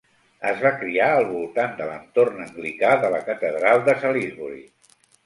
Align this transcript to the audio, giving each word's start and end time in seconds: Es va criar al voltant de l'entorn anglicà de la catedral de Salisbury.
Es 0.51 0.61
va 0.61 0.69
criar 0.77 1.09
al 1.17 1.27
voltant 1.33 1.75
de 1.81 1.87
l'entorn 1.91 2.39
anglicà 2.45 2.95
de 3.05 3.13
la 3.17 3.21
catedral 3.29 3.85
de 3.91 3.97
Salisbury. 4.05 4.65